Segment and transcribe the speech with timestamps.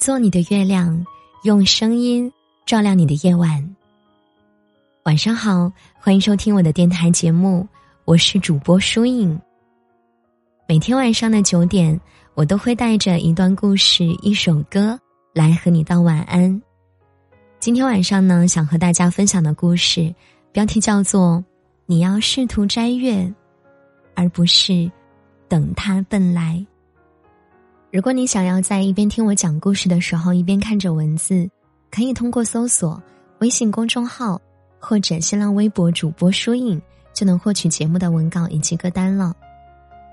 [0.00, 1.04] 做你的月亮，
[1.42, 2.32] 用声音
[2.64, 3.76] 照亮你的夜晚。
[5.02, 7.68] 晚上好，欢迎收听我的电台节目，
[8.06, 9.38] 我是主播舒影。
[10.66, 12.00] 每天晚上的九点，
[12.32, 14.98] 我都会带着一段故事、一首歌
[15.34, 16.62] 来和你道晚安。
[17.58, 20.14] 今天晚上呢，想和大家分享的故事
[20.50, 21.36] 标题叫做
[21.84, 23.30] 《你要试图摘月，
[24.14, 24.90] 而不是
[25.46, 26.54] 等它奔来》。
[27.92, 31.50] 如果你想要在一边听我讲故事的时候一边看着文字，
[31.90, 33.02] 可以通过搜索
[33.40, 34.40] 微信公众号
[34.78, 36.80] 或者新浪微博主播书影，
[37.12, 39.34] 就能获取节目的文稿以及歌单了。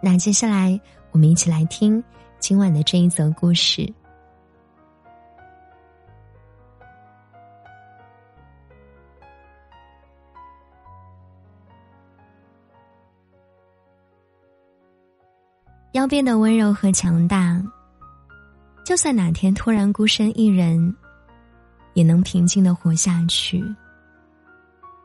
[0.00, 2.02] 那接下来我们一起来听
[2.38, 3.92] 今晚的这一则故事。
[16.04, 17.58] 要变得温柔和强大，
[18.84, 20.94] 就算哪天突然孤身一人，
[21.94, 23.64] 也能平静的活下去，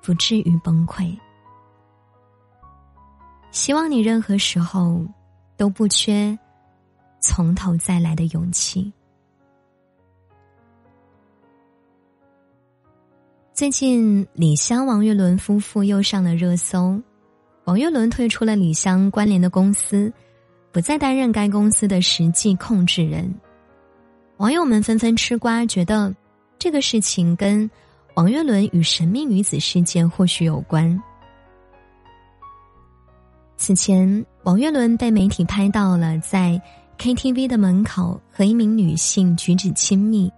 [0.02, 1.18] 不至于崩溃。
[3.52, 5.02] 希望你任何时候
[5.56, 6.38] 都不缺
[7.22, 8.92] 从头再来的勇气。
[13.54, 17.02] 最近，李湘、王岳伦夫妇又上了热搜，
[17.64, 20.12] 王岳伦退出了李湘关联的公司。
[20.72, 23.34] 不再担任该公司的实际控制人，
[24.38, 26.14] 网友们纷纷吃瓜，觉得
[26.60, 27.70] 这个事情跟
[28.14, 31.02] 王岳伦与神秘女子事件或许有关。
[33.58, 36.62] 此前，王岳伦被媒体拍到了在
[36.98, 40.32] KTV 的门口和一名女性举止亲密，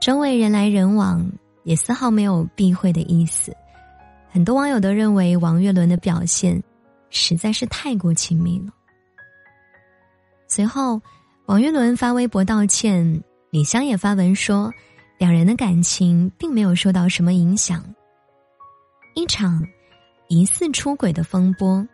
[0.00, 1.30] 周围人来人往，
[1.62, 3.54] 也丝毫没有避讳的意思。
[4.30, 6.60] 很多网友都认为王岳伦的表现
[7.10, 8.72] 实在是太过亲密了。
[10.52, 11.00] 随后，
[11.46, 14.68] 王岳伦发微博道歉，李湘也发文说，
[15.16, 17.84] 两人的感情并没有受到什么影响。
[19.14, 19.64] 一场
[20.28, 21.86] 疑似出轨的风波，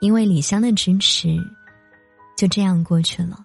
[0.00, 1.38] 因为李湘的支持，
[2.36, 3.38] 就这样过去了。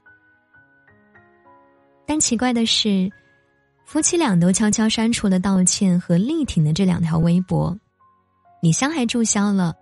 [2.08, 3.08] 但奇怪的是，
[3.86, 7.78] 夫妻俩都悄悄删除了道歉和力挺的这两条微博，
[8.64, 9.76] 李湘还注销了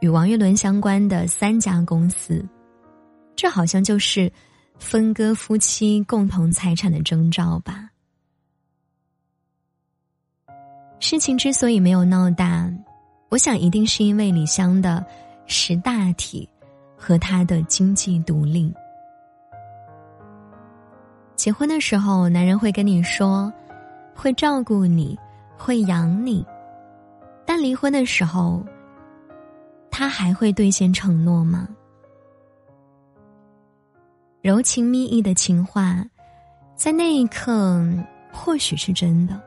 [0.00, 2.42] 与王岳伦相关的三家公司。
[3.36, 4.30] 这好像就是
[4.78, 7.88] 分割夫妻共同财产的征兆吧。
[11.00, 12.72] 事情之所以没有闹大，
[13.28, 15.04] 我想一定是因为李湘的
[15.46, 16.48] 识大体
[16.96, 18.72] 和他的经济独立。
[21.36, 23.52] 结婚的时候，男人会跟你说
[24.14, 25.18] 会照顾你，
[25.58, 26.46] 会养你，
[27.44, 28.64] 但离婚的时候，
[29.90, 31.68] 他还会兑现承诺吗？
[34.44, 36.04] 柔情蜜意的情话，
[36.76, 37.82] 在那一刻
[38.30, 39.40] 或许是真的，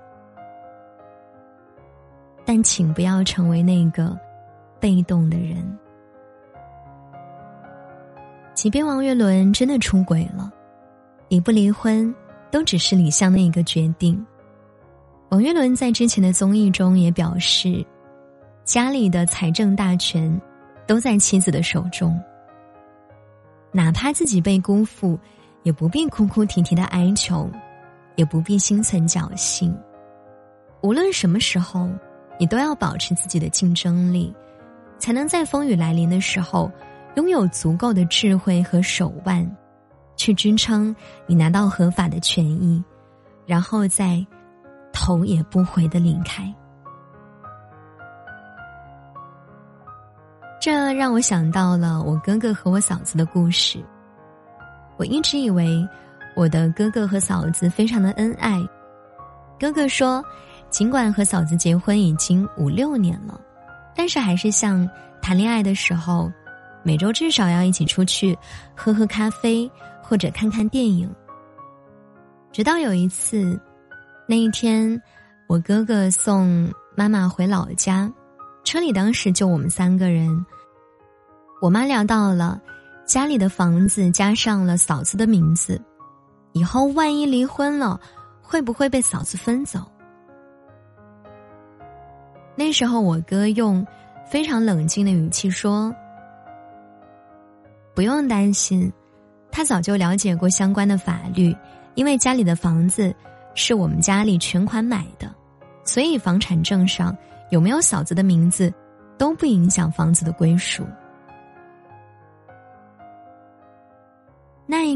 [2.43, 4.17] 但请不要成为那个
[4.79, 5.63] 被动的人。
[8.55, 10.51] 即便王岳伦真的出轨了，
[11.27, 12.11] 离不离婚
[12.49, 14.25] 都只是李湘的一个决定。
[15.29, 17.85] 王岳伦在之前的综艺中也表示，
[18.63, 20.41] 家里的财政大权
[20.87, 22.19] 都在妻子的手中。
[23.77, 25.19] 哪怕自己被辜负，
[25.61, 27.47] 也不必哭哭啼啼的哀求，
[28.15, 29.71] 也不必心存侥幸。
[30.81, 31.87] 无论什么时候，
[32.39, 34.33] 你都要保持自己的竞争力，
[34.97, 36.71] 才能在风雨来临的时候，
[37.17, 39.47] 拥有足够的智慧和手腕，
[40.15, 40.95] 去支撑
[41.27, 42.83] 你拿到合法的权益，
[43.45, 44.25] 然后再
[44.91, 46.51] 头也不回的离开。
[50.67, 53.81] 这让我想到了我哥哥和我嫂子的故事。
[54.97, 55.87] 我一直以为
[56.35, 58.59] 我的哥哥和嫂子非常的恩爱。
[59.57, 60.21] 哥哥说，
[60.69, 63.39] 尽管和嫂子结婚已经五六年了，
[63.95, 64.85] 但是还是像
[65.21, 66.29] 谈恋爱的时候，
[66.83, 68.37] 每周至少要一起出去
[68.75, 69.71] 喝喝咖啡
[70.03, 71.09] 或者看看电影。
[72.51, 73.57] 直到有一次，
[74.27, 75.01] 那一天，
[75.47, 78.11] 我哥哥送妈妈回老家。
[78.65, 80.45] 车里当时就我们三个人。
[81.59, 82.61] 我妈聊到了
[83.05, 85.81] 家里的房子加上了嫂子的名字，
[86.53, 87.99] 以后万一离婚了，
[88.41, 89.79] 会不会被嫂子分走？
[92.55, 93.85] 那时候我哥用
[94.29, 95.93] 非常冷静的语气说
[97.95, 98.91] ：“不用担心，
[99.51, 101.55] 他早就了解过相关的法律，
[101.95, 103.13] 因为家里的房子
[103.55, 105.33] 是我们家里全款买的，
[105.83, 107.15] 所以房产证上。”
[107.49, 108.73] 有没有嫂子的名字，
[109.17, 110.85] 都不影响房子的归属。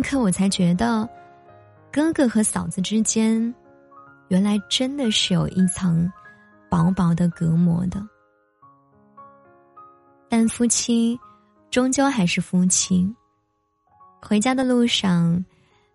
[0.01, 1.07] 可，我才觉得，
[1.91, 3.53] 哥哥和嫂子之间，
[4.29, 6.11] 原来真的是有一层
[6.69, 8.01] 薄薄的隔膜的。
[10.29, 11.19] 但夫妻
[11.69, 13.13] 终究还是夫妻。
[14.21, 15.43] 回家的路上，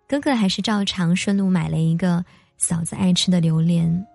[0.08, 2.24] 哥哥还是照常顺路买了一个
[2.58, 4.06] 嫂子爱吃的榴莲。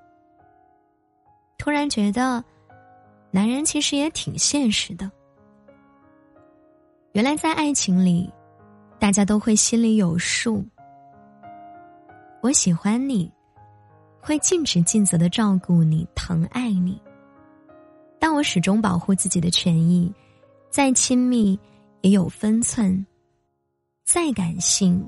[1.57, 2.43] 突然觉得，
[3.31, 5.09] 男人其实也挺现实的。
[7.13, 8.31] 原来在爱情里，
[9.01, 10.63] 大家都会心里有数。
[12.39, 13.31] 我喜欢你，
[14.19, 17.01] 会尽职尽责的照顾你、疼爱你。
[18.19, 20.13] 但我始终保护自己的权益，
[20.69, 21.59] 再亲密
[22.01, 23.03] 也有分寸，
[24.03, 25.03] 再感性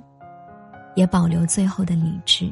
[0.95, 2.51] 也保留最后的理智。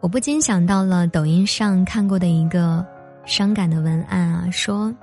[0.00, 2.86] 我不禁想到了抖音上看过的一个
[3.24, 4.94] 伤感的文案啊，说：“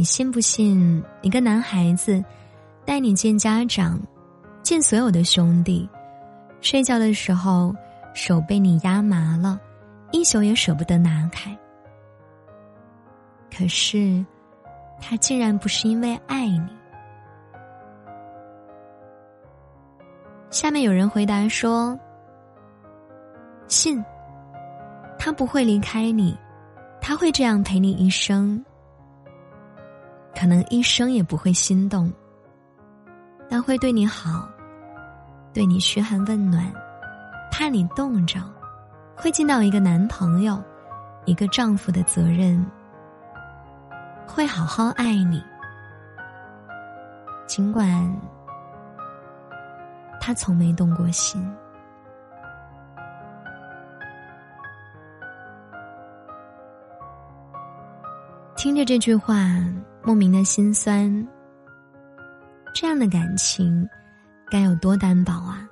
[0.00, 2.24] 你信不信一个男孩子
[2.86, 4.00] 带你见家长，
[4.62, 5.86] 见所有的兄弟，
[6.62, 7.76] 睡觉的时候
[8.14, 9.60] 手被你压麻了，
[10.10, 11.54] 一宿也舍不得拿开。
[13.54, 14.24] 可是，
[15.02, 16.66] 他竟然不是因为爱你。”
[20.48, 21.94] 下面有人回答说。
[23.68, 24.02] 信，
[25.18, 26.34] 他不会离开你，
[27.02, 28.64] 他会这样陪你一生。
[30.34, 32.10] 可能一生也不会心动，
[33.48, 34.48] 但会对你好，
[35.52, 36.64] 对你嘘寒问暖，
[37.50, 38.40] 怕你冻着，
[39.16, 40.62] 会尽到一个男朋友、
[41.24, 42.64] 一个丈夫的责任，
[44.26, 45.42] 会好好爱你。
[47.46, 48.10] 尽管
[50.20, 51.44] 他从没动过心。
[58.62, 59.56] 听着这句话，
[60.04, 61.26] 莫名的心酸。
[62.74, 63.88] 这样的感情，
[64.50, 65.66] 该有多单薄啊！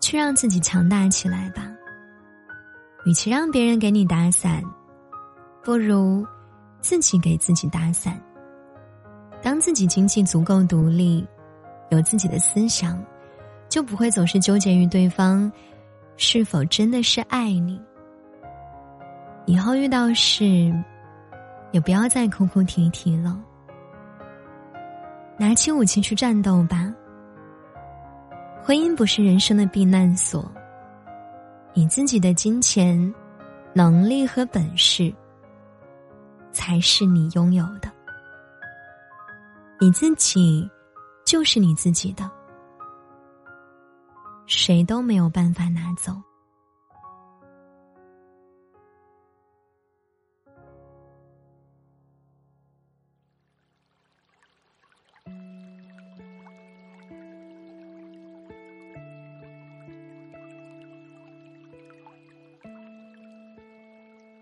[0.00, 1.70] 去让自己强大起来吧。
[3.04, 4.64] 与其让别人给你打伞，
[5.62, 6.26] 不如
[6.80, 8.18] 自己给自己打伞。
[9.42, 11.28] 当自己经济足够独立，
[11.90, 12.98] 有自己的思想，
[13.68, 15.52] 就不会总是纠结于对方。
[16.16, 17.80] 是否真的是爱你？
[19.46, 20.44] 以后遇到事，
[21.72, 23.36] 也不要再哭哭啼啼了，
[25.36, 26.92] 拿起武器去战斗吧。
[28.62, 30.48] 婚姻不是人生的避难所，
[31.74, 33.12] 你自己的金钱、
[33.74, 35.12] 能力和本事，
[36.52, 37.90] 才是你拥有的。
[39.80, 40.70] 你自己，
[41.24, 42.30] 就是你自己的。
[44.64, 46.12] 谁都没有办法拿走。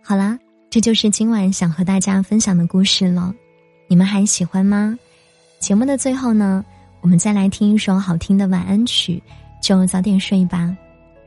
[0.03, 0.39] 好啦，
[0.69, 3.35] 这就是今晚想和大家分享的故事了。
[3.89, 4.99] 你们还喜欢吗？
[5.61, 6.63] 节目的最后呢，
[7.01, 9.23] 我们再来听一首好听的晚安曲。
[9.71, 10.77] 就早点睡吧。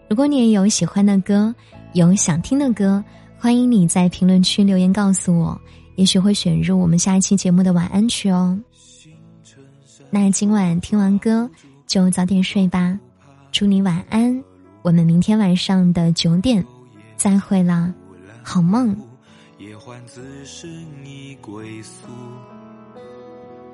[0.10, 1.56] 如果你也有喜欢的歌，
[1.94, 3.02] 有想听的歌，
[3.40, 5.58] 欢迎你在评论区留言告诉我，
[5.96, 8.60] 也许会选入我们下一期节目的晚安曲哦。
[10.10, 11.50] 那今晚听完歌
[11.88, 13.00] 就早点睡吧，
[13.50, 14.44] 祝你晚安。
[14.82, 16.62] 我们明天晚上的九点
[17.16, 17.94] 再会啦，
[18.44, 18.94] 好梦。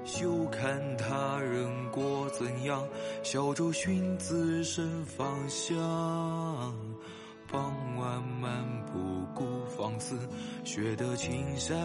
[0.09, 2.83] 休看他人过怎样，
[3.21, 5.77] 小舟寻自身方向。
[7.47, 8.51] 傍晚漫
[8.87, 8.97] 步
[9.35, 9.45] 孤
[9.77, 10.17] 芳寺，
[10.63, 11.77] 学得青山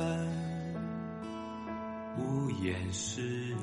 [2.19, 3.55] 无言事。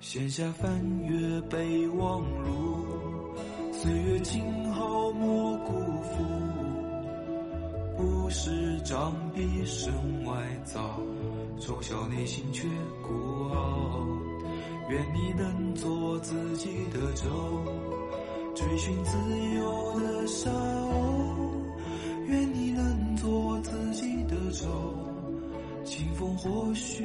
[0.00, 3.34] 闲暇翻阅备忘录，
[3.70, 6.24] 岁月静好莫辜负。
[7.98, 9.92] 不是长臂身
[10.24, 10.34] 外
[10.64, 10.98] 造。
[11.60, 12.66] 从小内心却
[13.02, 14.06] 孤傲，
[14.88, 17.26] 愿你能做自己的舟，
[18.54, 19.18] 追寻自
[19.56, 20.88] 由的沙鸥。
[22.26, 24.66] 愿你能做自己的舟，
[25.84, 27.04] 清风或许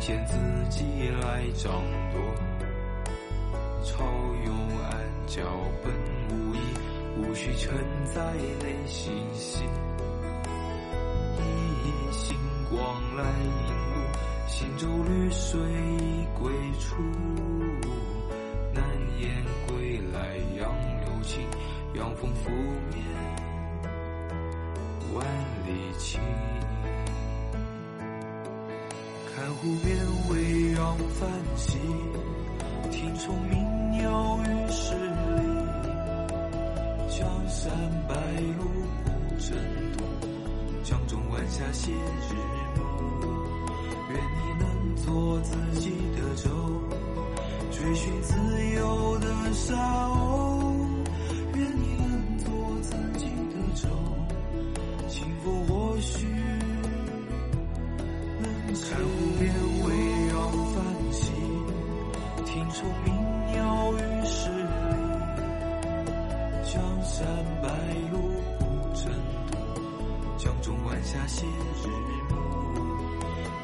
[0.00, 0.34] 见自
[0.70, 1.70] 己来掌
[2.10, 2.18] 舵，
[3.84, 4.02] 潮
[4.46, 4.90] 涌暗
[5.28, 5.42] 礁
[5.84, 5.92] 本
[6.30, 6.58] 无意，
[7.18, 7.70] 无需承
[8.06, 9.12] 载内心。
[9.34, 9.62] 戏。
[11.36, 11.40] 一
[11.86, 12.34] 叶星
[12.70, 13.94] 光来引路，
[14.48, 16.96] 行舟绿水已归处。
[18.72, 18.82] 南
[19.20, 20.72] 燕归来，杨
[21.04, 21.46] 柳青，
[21.92, 23.04] 洋风拂面，
[25.12, 25.26] 万
[25.66, 26.18] 里晴。
[29.54, 29.96] 湖面
[30.30, 31.78] 微让泛起，
[32.90, 35.00] 听虫鸣鸟语十里。
[37.08, 37.70] 江山
[38.08, 38.14] 白
[38.58, 38.64] 露
[39.04, 39.56] 不争
[39.96, 40.04] 渡，
[40.84, 42.34] 江中晚霞写日
[42.76, 42.80] 暮。
[44.12, 44.64] 愿你能
[44.96, 46.48] 做自己的舟，
[47.70, 48.34] 追寻自
[48.76, 49.74] 由的沙
[50.06, 50.74] 鸥。
[51.54, 52.48] 愿你能做
[52.82, 53.88] 自己的舟，
[55.08, 56.39] 幸福或许。
[62.80, 63.12] 虫鸣
[63.52, 64.64] 鸟语十里，
[66.64, 67.26] 江山
[67.60, 67.68] 白
[68.10, 68.16] 露
[68.58, 69.12] 不成
[69.50, 69.58] 图。
[70.38, 71.88] 江中晚霞写日
[72.30, 72.34] 暮，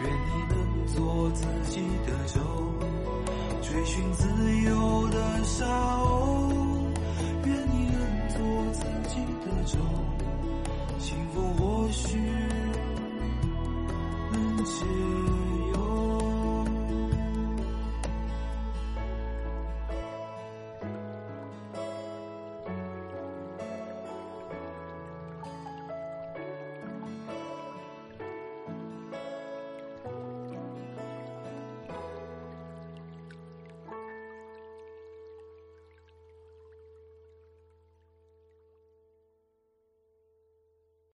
[0.02, 2.38] 愿你能做自己的舟，
[3.62, 4.28] 追寻自
[4.66, 6.52] 由的沙鸥。
[7.46, 8.36] 愿你能做
[8.74, 9.78] 自己的舟，
[10.98, 12.18] 幸福或许
[14.30, 14.84] 能解。